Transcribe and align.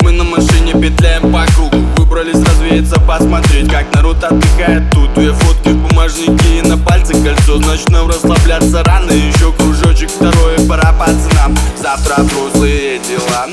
Мы 0.00 0.12
на 0.12 0.24
машине 0.24 0.72
петляем 0.72 1.32
по 1.32 1.44
кругу. 1.54 1.76
Выбрались 1.96 2.42
развеяться, 2.42 3.00
посмотреть 3.00 3.70
Как 3.70 3.94
народ 3.94 4.22
отдыхает. 4.22 4.90
Тут 4.90 5.12
Две 5.14 5.32
фотки 5.32 5.70
в 5.70 5.88
бумажнике 5.88 6.58
и 6.58 6.62
на 6.62 6.78
пальце 6.78 7.12
кольцо. 7.12 7.58
Значит 7.58 7.90
нам 7.90 8.08
расслабляться 8.08 8.84
рано. 8.84 9.10
Еще 9.10 9.52
кружочек 9.52 10.10
второй, 10.10 10.58
пора 10.68 10.92
пацанам. 10.92 11.56
Завтра 11.76 12.22
взрослые 12.22 13.00
дела 13.00 13.46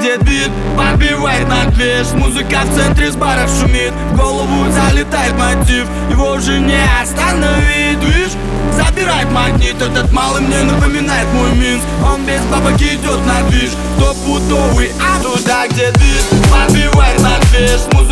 где 0.00 0.16
бит? 0.16 0.50
Подбивает 0.76 1.46
на 1.48 1.66
движ. 1.66 2.12
Музыка 2.14 2.60
в 2.64 2.74
центре 2.74 3.12
с 3.12 3.16
баров 3.16 3.50
шумит. 3.50 3.92
В 4.12 4.16
голову 4.16 4.70
залетает 4.72 5.36
мотив. 5.36 5.86
Его 6.10 6.32
уже 6.32 6.58
не 6.58 6.80
остановить. 7.02 8.02
Видишь, 8.02 8.32
забирает 8.72 9.30
магнит. 9.30 9.80
Этот 9.80 10.10
малый 10.12 10.40
мне 10.40 10.62
напоминает 10.62 11.28
мой 11.34 11.52
минс. 11.54 11.82
Он 12.02 12.24
без 12.24 12.40
бабок 12.50 12.80
идет 12.80 13.24
на 13.26 13.42
движ. 13.48 13.70
Стопудовый, 13.98 14.90
а 14.98 15.22
туда, 15.22 15.68
где 15.68 15.90
бит? 15.90 16.24
Подбивает 16.50 17.20
на 17.20 17.38
движ. 17.50 17.80
Музыка 17.92 18.09